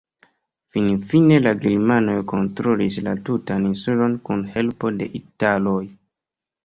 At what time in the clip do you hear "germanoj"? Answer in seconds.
1.65-2.15